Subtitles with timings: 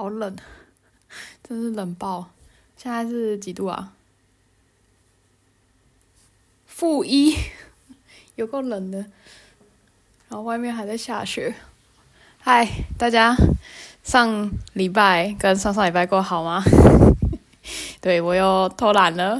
[0.00, 0.34] 好冷，
[1.46, 2.30] 真是冷爆！
[2.74, 3.92] 现在是几度啊？
[6.64, 7.36] 负一，
[8.34, 8.96] 有够冷的。
[10.30, 11.54] 然后外面还在下雪。
[12.38, 12.66] 嗨，
[12.96, 13.36] 大家，
[14.02, 16.62] 上礼拜跟上上礼拜过好吗？
[18.00, 19.38] 对，我又偷懒了。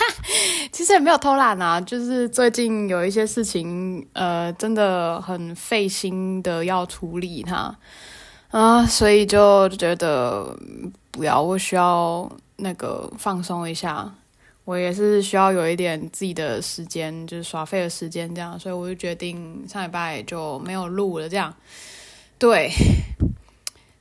[0.72, 7.76] 其实也没有偷懒啊，就是最近有一些事情，呃，真的很费心的要处理它。
[8.50, 10.56] 啊，所以就觉得
[11.12, 14.12] 不要，我需要那个放松一下，
[14.64, 21.54] 我也是需要有一点自己的时间，就是耍废的时间这样，所以我就决定上礼拜就没有录了这样。
[22.38, 22.72] 对，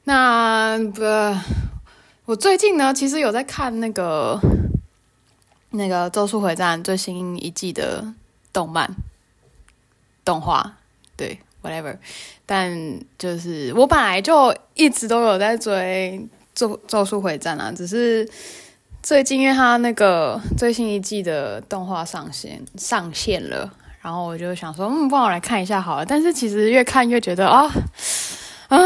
[0.06, 1.04] 那不，
[2.26, 4.40] 我最近呢，其实有在看那个
[5.70, 8.04] 那个《咒术回战》最新一季的
[8.52, 8.96] 动漫
[10.26, 10.78] 动画，
[11.16, 11.40] 对。
[11.62, 11.96] whatever，
[12.46, 18.30] 但就是我本来就一直都有在追咒咒术回战啊，只是
[19.02, 23.70] 最近因为他那个最新一季的动画上线上线了，
[24.02, 26.06] 然后我就想说，嗯，帮我来看一下好了。
[26.06, 27.70] 但是其实越看越觉得啊
[28.70, 28.78] 啊，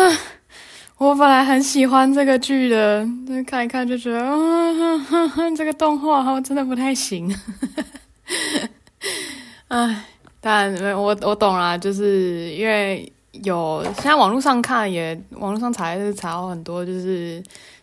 [0.97, 3.08] 我本来很喜欢这个剧的，
[3.47, 7.35] 看一看就觉得啊，呵呵这个动画好真的不太行，
[9.69, 10.05] 唉。
[10.45, 13.09] 但我我懂啦，就是因为
[13.44, 17.41] 有现在网络上看也网络上查也是查到很多，就是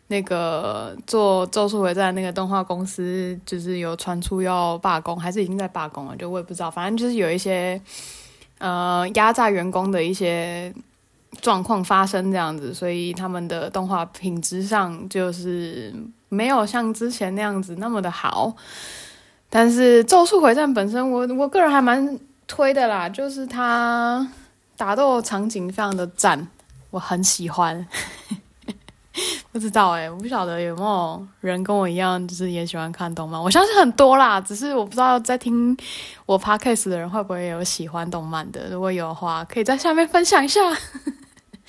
[0.08, 6.70] 那个做《咒术回战》那个动画公司，就是有传出要罢工，还是已经在罢工了，就我也不知道。
[6.70, 7.80] 反正就是有一些
[8.58, 10.70] 呃压榨员工的一些
[11.40, 15.94] 状况发生这样子，所以他们的动画品质上就是
[16.28, 18.54] 没有像之前那样子那么的好。
[19.48, 22.20] 但是《咒术回战》本身，我我个人还蛮。
[22.50, 24.28] 推的啦，就是他
[24.76, 26.48] 打斗场景非常的赞，
[26.90, 27.86] 我很喜欢。
[29.52, 33.40] 不知道哎、我不晓得有没有人跟我一样，就是也喜欢看动漫。
[33.40, 35.76] 我相信很多啦，只是我不知道在听
[36.26, 38.68] 我 podcast 的人会不会有喜欢动漫的。
[38.70, 40.60] 如果有的话，可以在下面分享一下。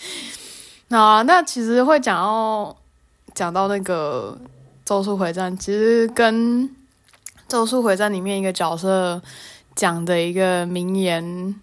[0.90, 2.76] 那那其实会讲到
[3.36, 4.36] 讲到那个
[4.84, 6.68] 《咒术回战》，其实跟
[7.48, 9.22] 《咒术回战》里面一个角色。
[9.76, 11.56] 讲的一个名言，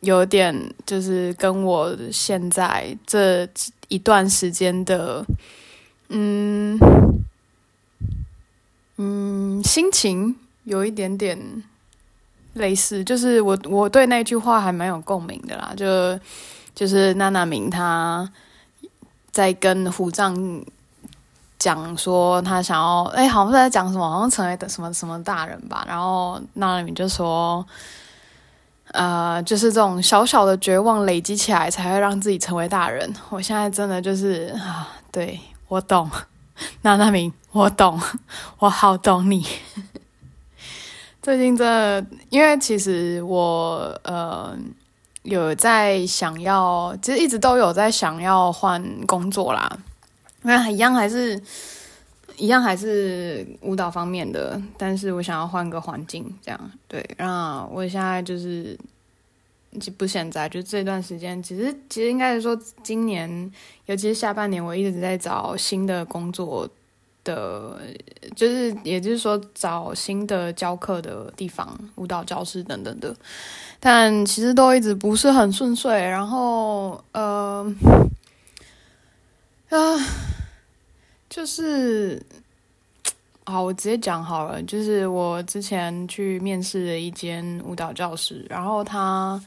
[0.00, 3.48] 有点就是跟我现在这
[3.88, 5.24] 一段时间的，
[6.08, 6.78] 嗯
[8.96, 11.62] 嗯，心情有一点点
[12.54, 16.18] 类似，就是我我对那句话还蛮有共鸣的啦，就
[16.74, 18.32] 就是娜娜明他
[19.30, 20.64] 在跟虎杖。
[21.58, 25.84] 讲说他想要，哎，好像是在讲什么，好像成为什么什么大人吧。
[25.88, 27.66] 然后那里面就说，
[28.92, 33.12] 呃，就是这种小小的绝望累积起来，才会让自己成为大人。
[33.30, 36.08] 我现在真的就是啊，对，我懂，
[36.82, 38.00] 那那明，我懂，
[38.60, 39.44] 我好懂你。
[41.20, 44.56] 最近真的，因为其实我呃
[45.24, 49.76] 有在想要，其实一直都有在想要换工作啦。
[50.42, 51.40] 那一样还是，
[52.36, 57.04] 一样还是舞蹈方面的，但是我想要换个环境，这样对。
[57.18, 58.78] 那我现在就是，
[59.96, 63.52] 不现在，就这段时间，其实其实应该是说，今年
[63.86, 66.68] 尤其是下半年，我一直在找新的工作
[67.24, 67.80] 的，
[68.36, 73.12] 就是也就是说找新的教课的地方，舞蹈教室等等的，
[73.80, 77.66] 但其实都一直不是很顺遂，然后呃。
[79.68, 79.76] 啊，
[81.48, 82.22] 是，
[83.46, 84.62] 好，我直接讲好了。
[84.64, 89.42] 就是我之前去面试了一间舞蹈教室，然后他，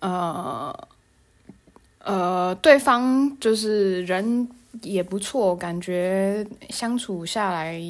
[0.00, 0.88] 呃，
[2.00, 4.48] 呃，对方就是人
[4.82, 7.80] 也不错，感觉相处下来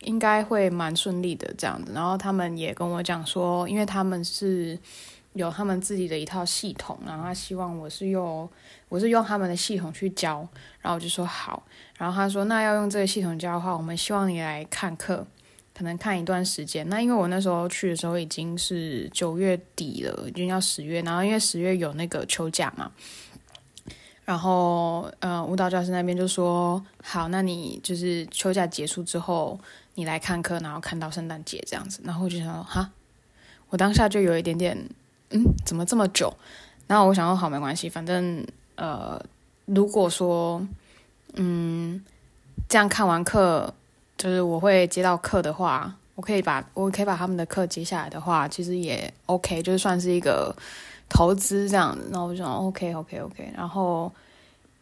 [0.00, 1.92] 应该会蛮顺利的这样子。
[1.94, 4.78] 然后他们也跟我讲说，因为他们是
[5.34, 8.48] 有他们自己的一套系统，然后他希望我是用。
[8.88, 10.46] 我是用他们的系统去教，
[10.82, 11.62] 然后我就说好，
[11.96, 15.26] 然后他说那要用这个系统教的话，我们希望你来看课，
[15.74, 16.86] 可能看一段时间。
[16.90, 22.92] 那因为我那时候去的时候已经是九月底了，已经要十月，然后因为十月有那个秋假嘛，
[24.26, 29.58] 然后呃舞蹈教师那边就说好，那你就是秋假结束之后
[29.94, 32.02] 你来看课，然后看到圣诞节这样子。
[32.04, 32.90] 然后我就想说哈，
[33.70, 34.76] 我当下就有一点点
[35.32, 36.32] 嗯，怎么这么久？
[36.86, 38.46] 然后我想说好，没关系，反正。
[38.74, 39.22] 呃，
[39.66, 40.66] 如果说，
[41.34, 42.02] 嗯，
[42.68, 43.72] 这样看完课，
[44.16, 50.56] 就是我会接到课的话，我可以把我可以把他们的课接下来的话，其实也 OK，就是算是一个
[51.08, 52.08] 投资这样子。
[52.10, 54.10] 然后我就说 OK OK OK，然后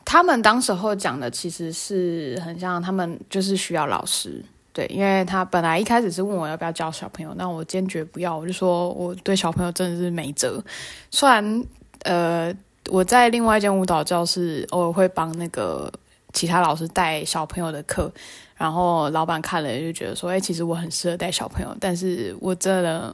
[0.04, 4.42] 他们当时候讲的其实是很像，他们就是需要老师。
[4.72, 10.62] 对，因为他本来一开始是问我要不要教小朋友，那我坚决不要，我就说我对小朋友真的是没辙。
[11.10, 11.64] 虽然
[12.04, 12.54] 呃，
[12.88, 15.92] 我在另外一间舞蹈教室偶尔会帮那个
[16.32, 18.12] 其他老师带小朋友的课，
[18.54, 23.12] 然后老板看了就觉得说，哎，其实我很适合带小朋友，但是我真的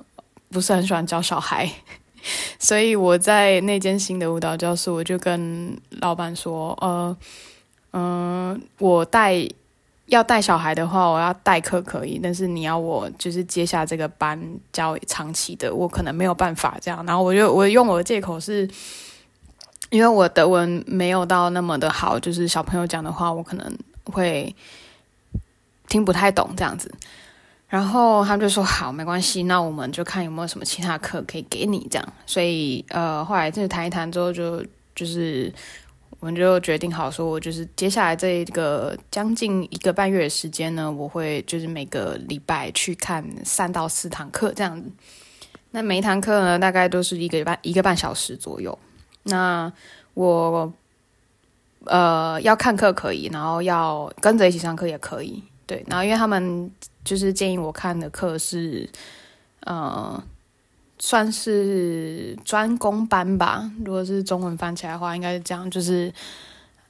[0.50, 1.66] 不是很喜欢教小孩，
[2.60, 7.16] 所以我在那间新的舞蹈教室，我就跟老板说，呃，
[7.92, 9.48] 嗯、我带。
[10.06, 14.40] 要带小孩的话，我要代课可以，但是你要我就是接下这个班
[14.72, 17.04] 教长期的，我可能没有办法这样。
[17.04, 18.68] 然后我就我用我的借口是，
[19.90, 24.54] 因为我德文没有到那么的好，就是小朋友讲的话，我可能会
[25.88, 26.94] 听不太懂这样子。
[27.68, 32.12] 然后他们就说好，没关系，那我们就看有没有什么其他课可以给你这样。
[32.26, 34.64] 所以呃，后来就是谈一谈之后，就
[34.94, 35.52] 就是。
[36.26, 44.90] 我们就决定好，说我就是接下来这个将近一个半月的时间呢，我会就是每个礼拜去看三到四堂课这样子。
[45.70, 48.76] 那每一堂课呢，大概都是一个半一个半小时左右。
[49.23, 49.73] 那
[50.14, 50.73] 我
[51.84, 55.40] 呃要看课可以，然后要跟着一起上课也可以。
[55.64, 56.69] 对，然后因为他们
[57.05, 58.90] 就是建议我看的课是
[59.61, 60.20] 呃。
[60.98, 66.12] 算是专攻班吧，如果是中文翻起来的话，应该是这样，就是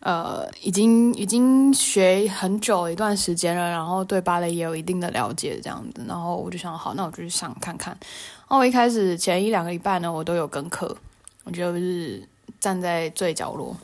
[0.01, 7.97] 呃，已经已经学很久一段时间了，然后对芭蕾也有一定的了解，这样子，然后我就想，好，那我就去上看看。
[8.01, 10.97] 然后我一开始前一两个礼拜呢，我都有跟课，
[11.45, 12.23] 我就是
[12.61, 13.77] 站在最角落，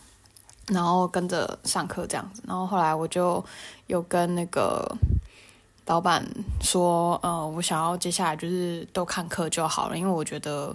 [0.69, 3.45] 然后跟着上课这样子，然后后来我就
[3.89, 4.97] 有跟那个。
[5.93, 6.27] 老板
[6.63, 10.75] 说：“呃，我想要接下来就是都看课就好了，因为我觉得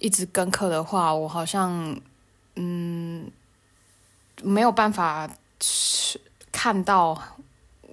[0.00, 1.96] 一直跟课的话，我好像
[2.56, 3.30] 嗯
[4.42, 5.30] 没有办法
[6.50, 7.16] 看到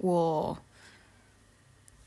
[0.01, 0.57] 我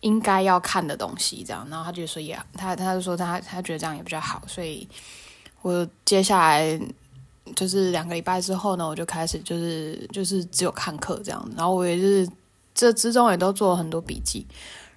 [0.01, 1.65] 应该要看的东西，这样。
[1.71, 4.89] 然后他就说也，他他就说他他觉得这样也比较好，所以
[5.63, 6.77] 我接下来
[7.55, 11.49] 就是两个礼拜之后呢，我就开始就是就是只有看课这样。
[11.57, 12.29] 然后我也是。”
[12.77, 14.47] 这之中也都做了很多笔记，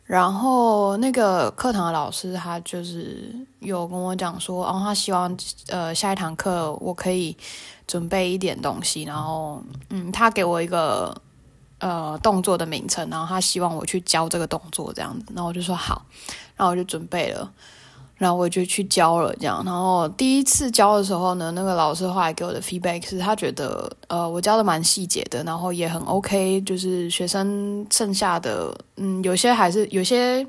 [0.04, 5.34] 然后那个课堂的老师他就是有跟我讲说，哦，他希望
[5.70, 7.38] 呃下一堂课我可以
[7.88, 11.16] 准备一点东西，然后嗯，他给我一个
[11.80, 16.06] 呃动作的名称，然后他希望我去教这个动作这样子，然后我就说好，
[16.58, 17.50] 然后我就准备了。
[18.20, 19.64] 然后我就去教了，这样。
[19.66, 26.60] 然后第一次教的时候呢，那个老师后来给我的 feedback 是他觉得，呃，我教的蛮细节的，然后也很 OK。
[26.62, 30.46] 就是学生剩下的，嗯，有些还是有些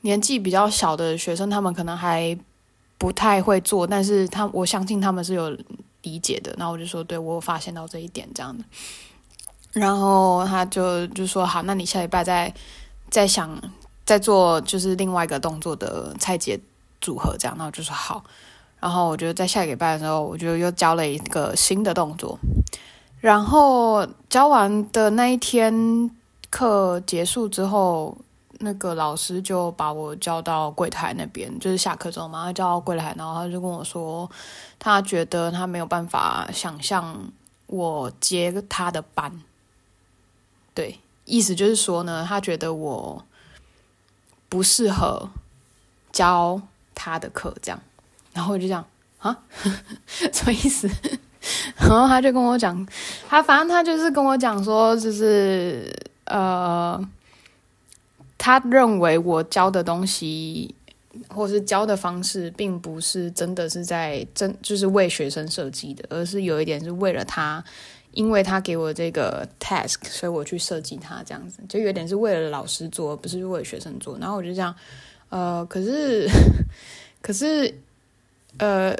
[0.00, 2.36] 年纪比较小的学生，他们可能还
[2.98, 5.56] 不太会做，但是他我相信他们是有
[6.02, 6.52] 理解的。
[6.58, 8.64] 然后我就说，对，我有发现到这一点这样的。
[9.70, 12.52] 然后他就就说，好，那你下礼拜再
[13.10, 13.56] 再想。
[14.04, 16.60] 在做就是另外一个动作的拆解
[17.00, 18.22] 组合，这样，然后就说好，
[18.78, 22.38] 然后我觉得在下个礼拜的时候，我就又教了一个新的动作，
[23.20, 26.10] 然后教完的那一天
[26.50, 28.16] 课结束之后，
[28.58, 34.30] 那个老师就把我叫到柜台那边，就是下课之后嘛，他叫到柜台，然后他就跟我说，
[34.78, 37.32] 他觉得他没有办法想象
[37.66, 39.40] 我接他的班，
[40.74, 43.24] 对，意思就是说呢，他觉得我。
[44.54, 45.28] 不适合
[46.12, 46.62] 教
[46.94, 47.82] 他的课，这样，
[48.32, 48.86] 然后我就这样
[49.18, 49.36] 啊，
[50.32, 50.88] 什么意思？
[51.76, 52.86] 然后他就跟我讲，
[53.28, 55.92] 他反正他就是跟我讲说，就是
[56.26, 57.04] 呃，
[58.38, 60.72] 他认为我教的东西
[61.26, 67.64] 或是教的方式，并不是真的是在真就是为学生设计的，而是有一点是为了他。
[68.14, 74.16] 因为他给我这个 task，所以我去设计它，这样子就有点是为了老师做，不是为了学生做。
[74.18, 74.74] 然后我就这样，
[75.28, 76.28] 呃，可是，
[77.20, 77.78] 可是，
[78.58, 78.96] 呃，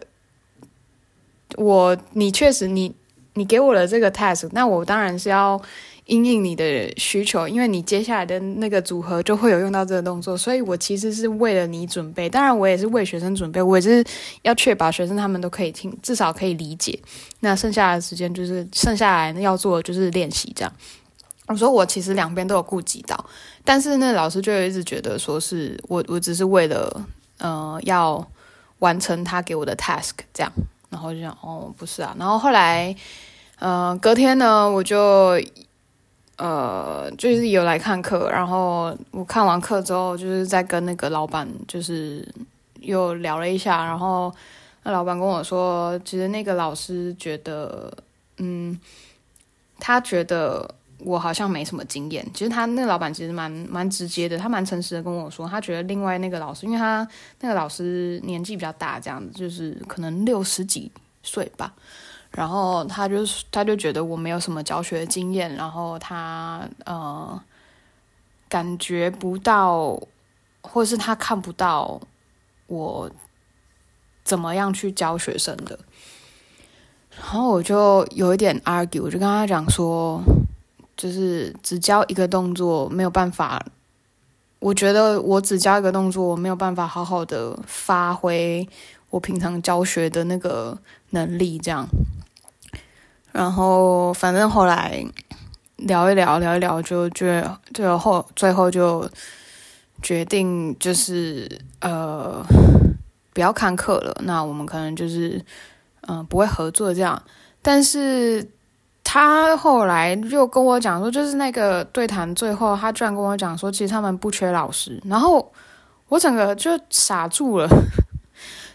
[1.56, 2.94] 我你确实你
[3.35, 5.61] 你给我了这个 task，那我当然是要。
[6.07, 12.29] 因应你的需求，因为你接下来的那个组合就会有用到这个动作，所以我其实是为了你准备。
[12.29, 14.05] 当然，我也是为学生准备，我也是
[14.43, 16.99] 要确保学生他们都可以听，至少可以理解。
[17.41, 20.71] 那剩下的时间就是剩下来要做的就是练习这样。
[21.47, 23.25] 我说我其实两边都有顾及到，
[23.65, 27.07] 但是那老师就一直觉得说是我我只是为了
[27.39, 28.23] 呃要
[28.81, 30.53] 完成他给我的 task 这样，
[30.91, 32.95] 然后就想哦不是啊，然后后来
[33.59, 35.41] 呃隔天呢我就。
[36.37, 42.26] 呃，就是有来看课，然后我看完课之后，就是在跟那个老板，就是
[42.81, 44.35] 又聊了一下，然后
[44.83, 47.97] 那老板跟我说，其实那个老师觉得，
[48.38, 48.76] 嗯，
[49.79, 52.26] 他觉得我好像没什么经验。
[52.35, 57.07] 其实他那个老板其实蛮蛮直接的，他蛮诚实的跟我说，他觉得另外那个老师，因为他
[57.41, 60.91] 那个老师年纪比较大，这样子就是可能六十几
[61.23, 61.73] 岁吧。
[62.37, 63.19] 然后他就
[63.53, 67.41] 他就觉得我没有什么教学经验，然后他呃
[68.49, 69.97] 感觉不到，
[70.61, 72.00] 或者是他看不到
[72.67, 73.09] 我
[74.25, 75.79] 怎么样去教学生的。
[77.17, 80.21] 然后我就有一点 argue，我就跟他讲说，
[80.97, 83.64] 就是只教一个动作没有办法，
[84.59, 88.69] 我觉得我只教一个动作，我没有办法好好的发挥
[89.11, 90.76] 我平常教学的那个
[91.11, 91.87] 能力，这样。
[93.35, 95.05] 然后，反正后来
[95.79, 97.26] 聊一聊，聊一聊，就就
[97.73, 99.11] 就后最后就
[100.00, 101.50] 决定，就是
[101.81, 102.41] 呃，
[103.33, 104.17] 不要看课了。
[104.23, 105.45] 那我们可能就是
[106.03, 107.21] 嗯、不会合作这样。
[107.61, 108.49] 但是
[109.03, 115.03] 他后来就跟我讲说，就是那个对谈最后，他居然跟我讲说，其实他们不缺老师。
[115.07, 115.53] 然后
[116.07, 117.69] 我整个就傻住了。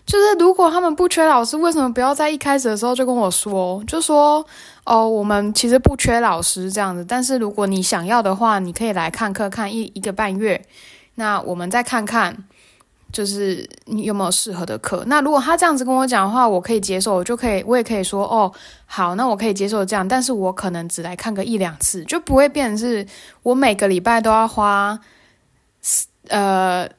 [0.10, 4.44] 就是如果他们不缺老师，为什么不要在一开始的时候就跟我说，就说
[4.84, 10.66] 哦，我们其实不缺老师这样子，但是如果你想要的话，你可以来看课看一一个半月，
[11.14, 12.36] 那我们再看看，
[13.12, 15.04] 就是你有没有适合的课。
[15.06, 18.52] 那如果他这样子跟我讲的话，我可以接受，我就可以，我也可以说哦，
[18.88, 23.06] 好，那我可以接受这样，但是我可能只来看个一两次，就不会变成是
[23.44, 25.00] 我每个礼拜都要花，
[26.30, 26.90] 呃。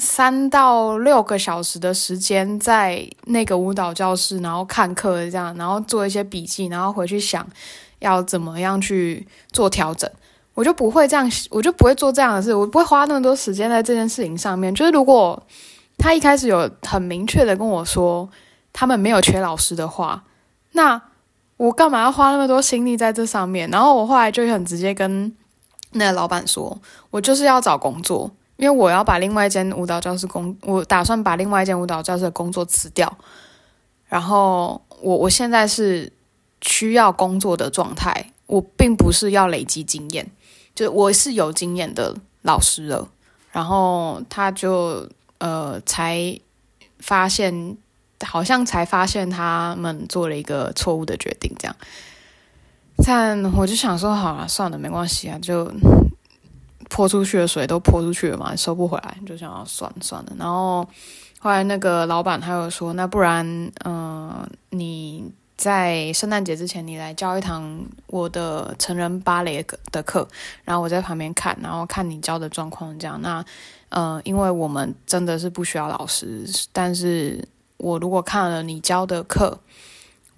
[0.00, 7.46] 三到六个小时的时间在那个舞蹈教室，然后看课这样，然后做一些笔记，然后回去想
[7.98, 10.10] 要怎么样去做调整。
[10.54, 14.74] 我就不会这样，我就不会做这样的事，我不会花那么多时间在这件事情上面。
[14.74, 15.40] 就是如果
[15.98, 18.28] 他一开始有很明确的跟我说
[18.72, 20.24] 他们没有缺老师的话，
[20.72, 21.00] 那
[21.56, 23.70] 我干嘛要花那么多心力在这上面？
[23.70, 25.32] 然后我后来就很直接跟
[25.92, 26.78] 那个老板说，
[27.10, 28.30] 我就是要找工作。
[28.60, 33.10] 因为我要把另外一间舞蹈教室工，我打算把另外一间舞蹈教室的工作辞掉，
[34.06, 36.12] 然后我我现在是
[36.60, 40.30] 需要工作的状态，我并不是要累积经验，
[40.74, 43.08] 就我是有经验的老师了，
[43.50, 46.38] 然后他就呃才
[46.98, 47.78] 发现，
[48.22, 51.74] 好像才发现他们做了一个错误的决定，这样，
[53.06, 55.72] 但我就想说，好了，算了，没关系啊，就。
[56.90, 60.32] 泼出去的水都泼出去了嘛，收不回来，就想要算算了。
[60.36, 60.86] 然后
[61.38, 63.46] 后来那个老板他又说，那不然，
[63.84, 70.28] 嗯、你在圣诞节之前，你来教一堂我的成人芭蕾的课，
[70.64, 73.18] 然后我在旁边看，然后看你教的状况这样。
[73.22, 73.42] 那，
[73.88, 79.58] 呃，因为我们真的是不需要老师，但是我如果看了你教的课。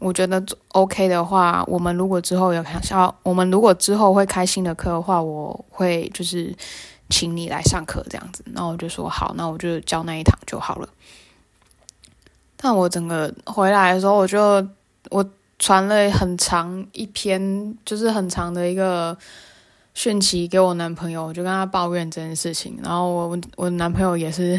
[0.02, 6.52] 我觉得 OK 的话，我们如果之后有想要，我们如果之后会开新的课的话，我会就是
[7.08, 8.42] 请你来上课这样子。
[8.52, 10.88] 然后我就说好，那我就教那一堂就好了。
[12.56, 14.66] 但我整个回来的时候，我就
[15.08, 15.24] 我
[15.60, 19.16] 传了很长一篇，就是很长的一个
[19.94, 22.76] 讯息给我男朋友，我就跟他抱怨这件事情。
[22.82, 24.58] 然后我我男朋友也是，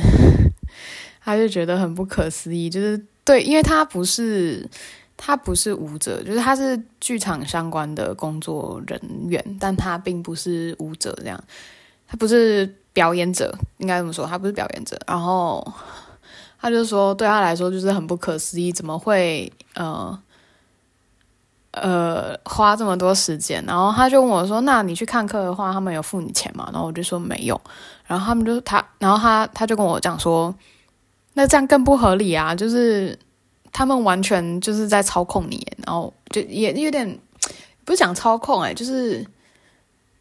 [1.22, 4.70] 他就觉得很不可思议，就是对，因为他不是。
[5.16, 11.42] 他不是舞者，就是他是剧场相关的工作人员，但他并不是舞者，这样，
[12.08, 15.00] 他不是表演者，应该这么说，他不是表演者。
[15.08, 15.66] 然后
[16.60, 20.20] 他就说，对他来说就是很不可思议，怎么会呃
[21.72, 23.64] 呃花这么多时间？
[23.66, 27.60] 然后他就问我说：“那你去看课的话，他们有付你钱吗？”然后我就说没有。
[28.06, 30.54] 然后他们就他，然后他他就跟我讲说
[31.34, 33.18] ：“那这样更不合理啊，就是。”
[33.74, 37.20] 他们完全就是在操控你，然后就也有点
[37.84, 39.22] 不是讲操控哎，就是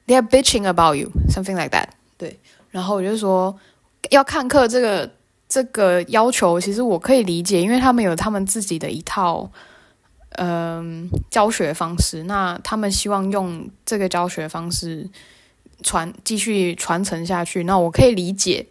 [0.07, 1.87] they are bitching about you something like that。
[2.17, 2.37] 对，
[2.71, 3.55] 然后我就说
[4.11, 5.09] 要看课这个
[5.49, 9.51] 这个要求，其实我可以理解，因为他们有他们自己的一套
[10.37, 15.07] 嗯、教学方式，那他们希望用这个教学方式
[15.83, 18.67] 传继续传承下去，那我可以理解。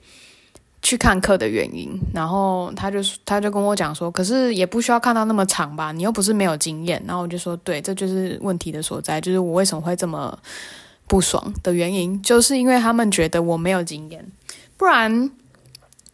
[0.81, 7.01] 去看课的原因，然后他就他就跟我讲说，可是也不需要看到那么长吧，你又不是没有经验。
[7.05, 10.37] 然后我就说，对，这就是问题的所在，就是我为什么会这么
[11.07, 14.25] 不爽的原因，就是因为他们觉得我没有经验，
[14.75, 15.29] 不然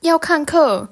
[0.01, 0.89] 要看课，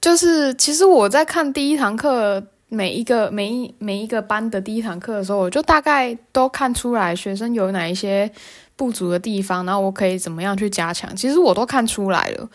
[0.00, 8.30] 就是其实我在看第一堂课，每一个每一每一个班的第一堂课的时候，我就大概都看出来学生有哪一些。
[8.80, 11.14] 不足的地方，然后我可以怎么样去加强？
[11.14, 12.48] 其实我都看出来了，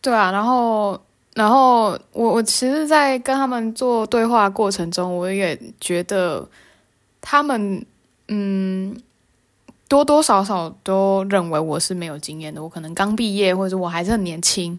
[0.00, 0.32] 对啊。
[0.32, 1.00] 然后
[1.34, 6.48] 然后我我其实，在跟他们做对话过程中，我也觉得
[7.20, 7.86] 他们
[8.26, 8.96] 嗯，
[9.86, 14.76] 多多少少都认为我是没有经验的，我可能刚毕业，或者我还是很年轻。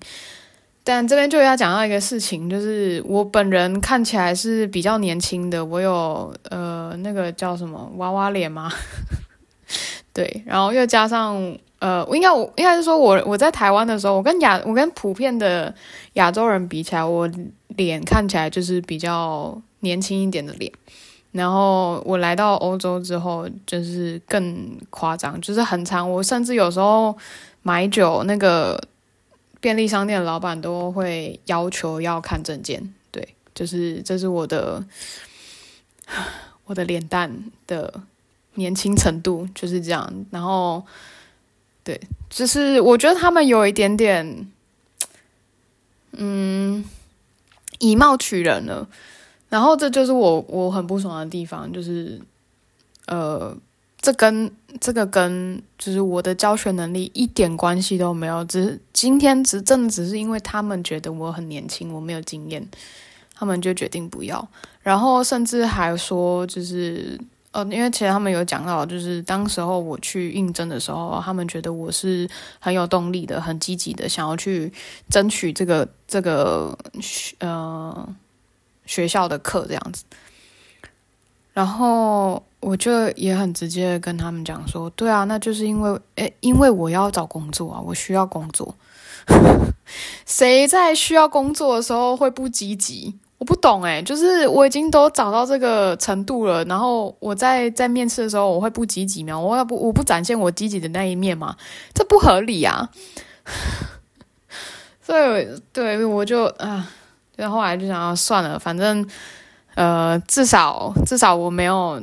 [0.83, 8.69] 但这边就要讲到一个事情，就是我本人看起来是比较年轻的，我有呃那个叫什么娃娃脸吗？
[10.15, 11.55] 对，然后又加上。
[11.79, 15.72] 呃，我应该我应该是说我，我我在台湾的时候，我跟亚我跟普遍的
[16.13, 17.29] 亚洲人比起来，我
[17.75, 20.72] 脸看起来就是比较年轻一点的脸。
[21.34, 26.10] 然后我来到欧洲之后，就是更夸张，就是很长。
[26.10, 27.15] 我甚至有时候
[27.62, 28.81] 买酒，那个
[29.60, 32.81] 便利商店的老板都会要求要看证件。
[33.12, 34.84] 对，就是这是我的
[36.65, 37.31] 我的脸蛋
[37.67, 37.93] 的
[38.55, 40.25] 年轻程度就是这样。
[40.31, 40.83] 然后。
[41.85, 44.51] 对，就是我觉得他们有一点点，
[46.13, 46.83] 嗯，
[47.77, 48.89] 以貌取人了。
[49.50, 52.19] 然后这就是我我很不爽的地方，就是，
[53.05, 53.55] 呃，
[54.01, 58.43] 这跟这个跟就是我的教学能力一点关系都没有。
[58.45, 62.67] 只是今天只真的只是因为他们觉得我很年轻，我没有经验，
[63.35, 64.47] 他们就决定不要。
[64.81, 67.19] 然后甚至还说就是。
[67.55, 74.74] 呃，因为其实他们有讲到，就是当时候我去应征的时候，他们觉得我是很有动力的，很积极的，想要去
[75.09, 76.77] 争取这个这个
[77.39, 78.07] 呃
[78.85, 80.03] 学校的课这样子。
[81.53, 88.75] 然后我就也很直接跟他们讲说，对啊，那就是因为，诶，因为我要找工作啊，我需要工作。
[90.27, 93.15] 谁在需要工作的时候会不积极？
[93.45, 99.39] 我不懂诶，就是我已经都找到这个程度了，然后我在在面试的时候我会不积极吗？
[99.39, 101.55] 我要不我不展现我积极的那一面吗？
[101.93, 102.89] 这不合理啊！
[104.99, 106.89] 所以对我就啊，
[107.35, 109.07] 然后来就想要算了，反正
[109.75, 112.01] 呃，至少至少我没有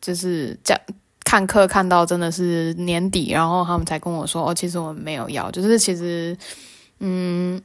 [0.00, 0.74] 就是讲
[1.22, 6.34] 看课看到真的是年底，然后他们才跟我说哦，其实我没有要，就是其实
[7.00, 7.62] 嗯。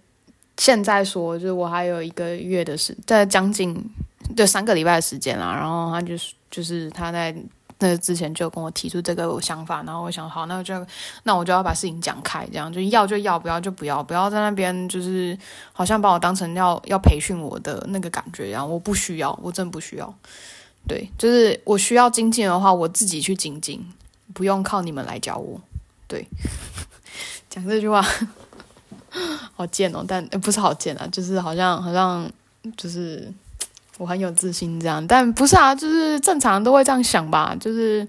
[0.58, 3.76] 现在说，就是我还有一个月的时，在将近
[4.36, 5.54] 就三个礼拜的时间啦。
[5.54, 7.36] 然后他就是就是他在
[7.80, 10.74] 那之前就跟我提出这个想法，然后我想好，那我就
[11.24, 15.38] 那我就要把事情讲开，这样就要就要，不要就不要，不要在那边就是
[15.74, 18.70] 好像把我当成要要培训我的那个感觉一样。
[18.70, 20.13] 我不需要，我真不需要。
[20.88, 23.86] 对，就是我需要精进的话，我自己去精进，
[24.34, 25.60] 不用靠你们来教我。
[26.08, 26.26] 对，
[27.50, 28.06] 讲这句话。
[29.56, 32.28] 好贱哦，但不是好贱啊，就是好像好像
[32.76, 33.32] 就是
[33.99, 38.08] 我很有自信这样，但不是啊，就是正常都会这样想吧，就是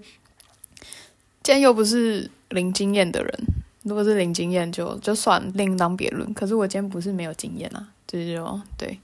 [1.43, 3.45] 既然又不是零经验的人，
[3.83, 6.33] 如果是零经验就就算另当别论。
[6.33, 8.99] 可是我今天不是没有经验啊，就是就对，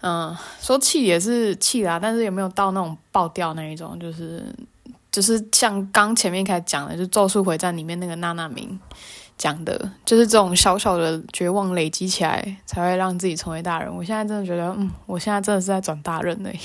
[0.00, 4.42] 嗯，说气也是气啦，但是有没有到那种爆掉那一种，就是
[5.12, 8.80] 就是像刚前面开始讲的，就《咒术回战》里面那个娜娜明。
[9.42, 13.92] 讲的就是这种小小的绝望累积起来，才会让自己成为大人。
[13.92, 16.56] 我现在真的觉得，嗯，我现在真的是在转大人嘞。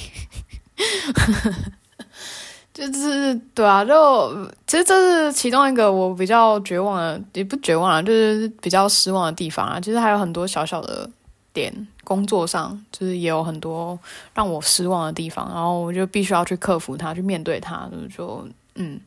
[2.72, 9.80] 就是对啊，就其实这是其中一个我比较绝望的，也不绝望啊，就是比较失望的地方啊。
[9.80, 11.10] 其实还有很多小小的
[11.52, 13.98] 点，工作上就是也有很多
[14.36, 17.90] 让我失望的地方，然后我就必须要去克服它，去面对它。
[17.92, 19.02] 就就嗯，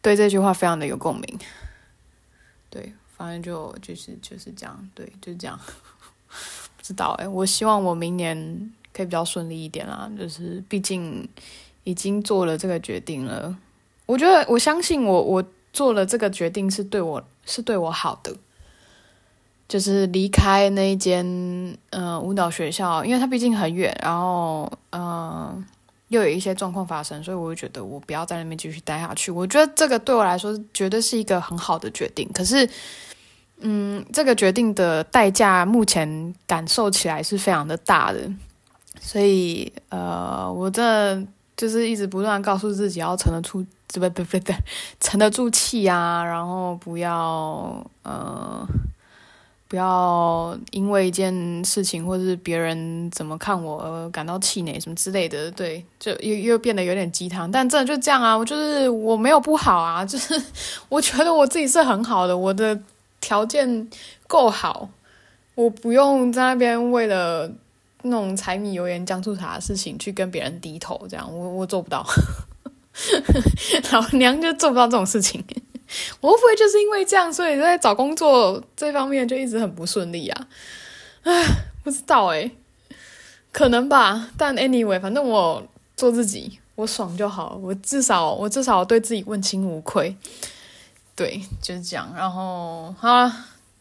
[0.00, 1.38] 对这句话非常的有共鸣。
[2.70, 5.58] 对，反正就就是就是这样，对，就这样。
[6.76, 10.10] 不知道哎，我希望我明年可以比较顺利一点啦。
[10.18, 11.28] 就是毕竟
[11.84, 13.56] 已经做了这个决定了，
[14.06, 18.36] 我觉得我相信我我做了这个决定是对我是对我好的。
[19.68, 25.00] 就是离开那一间呃舞蹈学校，因为它毕竟很远，然后嗯。
[25.02, 25.64] 呃
[26.08, 29.30] 又有一些状况发生，所以我就觉得我不要在那边继续待下去。
[29.30, 32.28] 我觉得这个对我来说绝对是一个很好的决定。
[32.32, 32.68] 可是，
[33.60, 38.20] 嗯，这个决定的代价目前感受起来是非常的大的。
[39.00, 41.22] 所以，呃，我这
[41.56, 44.52] 就是一直不断告诉自己要沉得住，不不不不，
[45.00, 48.66] 沉得住气啊，然后不要呃。
[49.68, 57.50] 不要因为一件事情或者是别人怎么看我而感到气馁什么之类的，对，就又又变得有点鸡汤。
[57.50, 60.42] 但真的就这样啊，我就是我没有不好啊，就是
[60.88, 62.80] 我觉得我自己是很好的，我的
[63.20, 63.86] 条件
[64.26, 64.88] 够好，
[65.54, 67.50] 我不用在那边为了
[68.00, 72.06] 那种柴米油盐酱醋茶的事情去跟别人低头，这样我我做不到，
[73.92, 75.44] 老娘就做不到这种事情。
[76.20, 80.48] 我会不会就是因为这样，所以在找工作这方面就一直很不顺利啊？
[81.22, 81.44] 唉，
[81.82, 82.50] 不知道诶，
[83.52, 84.30] 可能吧。
[84.36, 87.58] 但 anyway，反正我做自己，我爽就好。
[87.62, 90.16] 我至少我至少对自己问心无愧。
[91.16, 92.12] 对，就是这样。
[92.16, 93.32] 然后好了，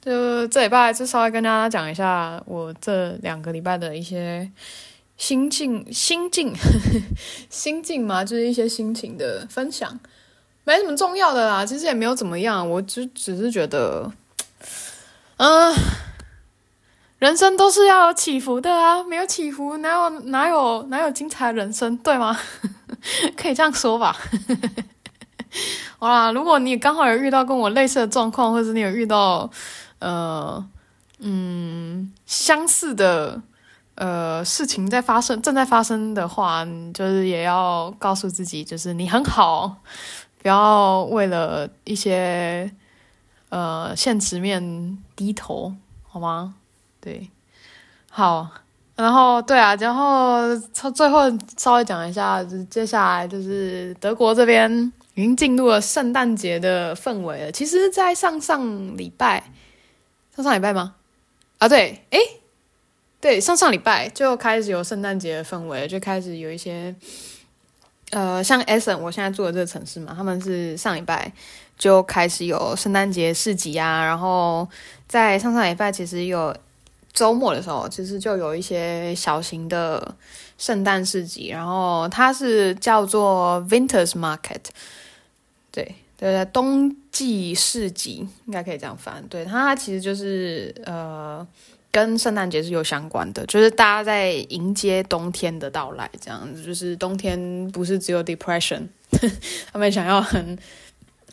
[0.01, 4.49] 就这礼拜就稍微跟大家讲一下我这两个礼拜的一些
[5.17, 6.51] 心境、心境、
[7.49, 9.99] 心境嘛，就是一些心情的分享，
[10.67, 11.65] 没什么重要的啦。
[11.65, 14.11] 其实也没有怎么样，我只只是觉得，
[15.37, 15.73] 嗯、
[17.19, 22.37] 人生都是要有起伏的啊，没有起伏，哪有哪有哪有精彩的人生，对吗？
[23.37, 24.13] 可以这样说吧。
[25.97, 29.49] 好啦，如果你刚好有遇到跟我类似的状况，或者你有遇到
[29.99, 30.67] 呃
[31.19, 33.41] 嗯相似的
[33.95, 39.77] 呃事情在发生，正在发生的话，就是也要告诉自己，就是你很好，
[40.47, 42.71] 不要为了一些
[43.49, 45.73] 呃现实面低头，
[46.07, 46.55] 好吗？
[47.01, 47.29] 对，
[48.09, 48.49] 好，
[48.95, 50.57] 然后对啊，然后
[50.95, 51.23] 最后
[51.57, 54.93] 稍微讲一下，就接下来就是德国这边。
[55.15, 57.51] 已经进入了圣诞节的氛围了。
[57.51, 59.51] 其实，在上上礼拜，
[60.33, 60.95] 上上礼拜吗？
[61.57, 62.19] 啊，对，诶，
[63.19, 66.95] 对，上上礼拜就开始有圣诞节的氛围，就开始有一些，
[68.11, 71.31] 呃，像 Essen，我现在住的这个城市嘛，他们是上礼拜
[71.77, 74.05] 就开始有圣诞节市集啊。
[74.05, 74.67] 然后
[75.07, 76.55] 在上上礼拜，其实有
[77.11, 80.15] 周末的时候，其实就有一些小型的
[80.57, 84.61] 圣诞市集，然后它是叫做 Winters Market。
[85.71, 89.23] 对对，冬季市集应该可以这样翻。
[89.29, 91.45] 对，它其实就是呃，
[91.91, 96.63] 跟圣诞节是有相关的，就是大家在迎接冬天的到来，这样子。
[96.63, 98.87] 就是冬天不是只有 depression，
[99.71, 100.57] 他们想要很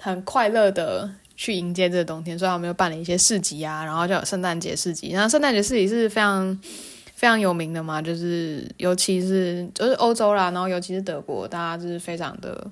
[0.01, 5.11] 很快乐的去迎接这个冬天，所以他们又办了一些市集啊，然后就有圣诞节市集。
[5.11, 6.59] 然后圣诞节市集是非常
[7.15, 12.71] 非常有名的嘛，就是尤其是就是欧洲啦，然后尤其是德国，大家就是非常的。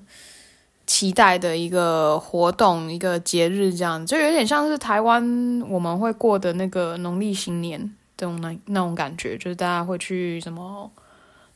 [0.85, 10.91] 期待的一个活动，一个节日，这样就有点像是台湾我们会过的那个农历新年这种那那种感觉，就是大家会去什么，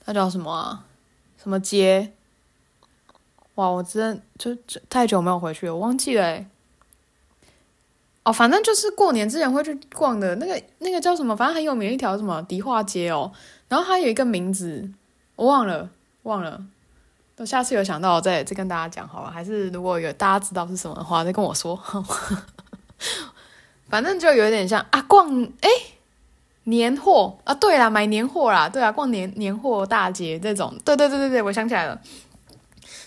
[0.05, 0.85] 那叫什么啊？
[1.41, 2.11] 什么街？
[3.55, 6.45] 哇，我真的就就太久没有回去了，我忘记了。
[8.23, 11.35] 哦，反正就是过年之前会去逛的那个那个叫什么？
[11.35, 13.31] 反正很有名一条什么迪化街哦，
[13.67, 14.89] 然后它有一个名字，
[15.35, 15.89] 我忘了，
[16.23, 16.63] 忘了。
[17.37, 19.29] 等下次有想到，我再再跟大家讲好了。
[19.29, 21.79] 还是如果有大家知道是什么的话，再跟我说。
[23.87, 25.29] 反正就有点像啊，逛
[25.61, 25.69] 诶
[26.63, 30.75] 年货啊，对啦，买年货啦，对啊，逛年年货大街这种。
[30.83, 32.01] 对对对对对，我想起来了，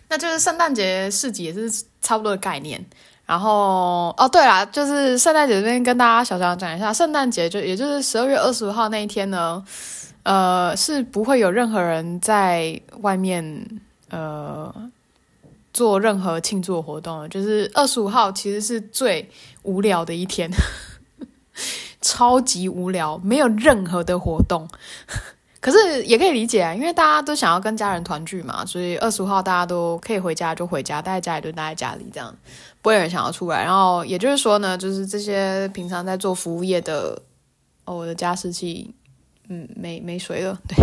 [0.09, 1.69] 那就是圣诞节市集也是
[2.01, 2.87] 差不多的概念。
[3.27, 9.65] 然后哦，对啦，就是圣诞节这边跟大家小小讲一下，圣诞节就也就是十二月二十五号那一天呢，
[10.23, 13.81] 呃，是不会有任何人在外面。
[14.11, 14.91] 呃，
[15.73, 19.31] 做任何庆祝活动，就是二十五号其实是最
[19.63, 20.51] 无聊的一天，
[22.03, 24.69] 超级无聊，没有任何的活动。
[25.61, 32.35] 可是也可以理解啊，因为大家都想要跟家人团聚嘛，所以二十五号大家都可以回家就回家，待在家里就待在家里，这样
[32.81, 33.63] 不会有人想要出来。
[33.63, 37.21] 然后也就是说呢，就是这些平常在做服务业的，
[37.85, 38.95] 哦，我的加湿器，
[39.49, 40.77] 嗯，没没水了，对。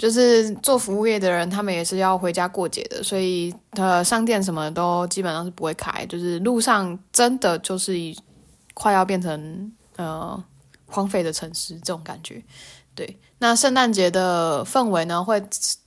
[0.00, 6.06] 就是做服务业的人，他们也是要回家过节的，所以呃，商店什么都基本上是不会开。
[6.06, 7.92] 就是路上真的就是
[8.72, 10.42] 快要变成呃
[10.86, 12.42] 荒废的城市这种感觉。
[12.94, 15.38] 对，那圣诞节的氛围呢，会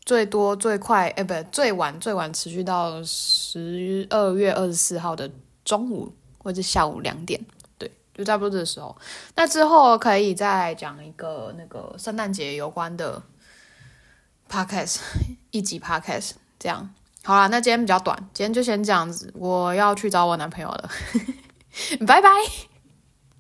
[0.06, 5.28] 最多最快，哎，不，最晚最晚持续到十二月二十四号的
[5.66, 7.44] 中午或者下午两点。
[7.80, 8.96] 对，就差不多这时候。
[9.36, 13.20] 那之后可以再讲一个那个圣诞节有关的。
[14.54, 14.98] Podcast
[15.50, 20.90] 一集 Podcast 这样好啦，那今天比较短，今天就先这样子，我要去找我男朋友了，
[22.06, 22.30] 拜拜。